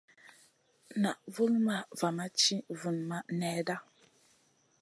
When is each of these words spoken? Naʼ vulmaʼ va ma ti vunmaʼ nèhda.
Naʼ 1.01 1.17
vulmaʼ 1.33 1.85
va 1.99 2.07
ma 2.17 2.25
ti 2.39 2.55
vunmaʼ 2.79 3.25
nèhda. 3.39 3.75